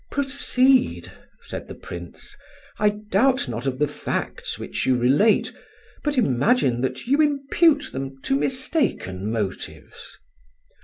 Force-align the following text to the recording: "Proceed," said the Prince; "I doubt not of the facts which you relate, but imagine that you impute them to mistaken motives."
"Proceed," 0.09 1.11
said 1.41 1.67
the 1.67 1.75
Prince; 1.75 2.35
"I 2.79 2.89
doubt 3.11 3.47
not 3.47 3.67
of 3.67 3.77
the 3.77 3.85
facts 3.87 4.57
which 4.57 4.87
you 4.87 4.97
relate, 4.97 5.53
but 6.03 6.17
imagine 6.17 6.81
that 6.81 7.05
you 7.05 7.21
impute 7.21 7.91
them 7.93 8.19
to 8.23 8.35
mistaken 8.35 9.31
motives." 9.31 10.17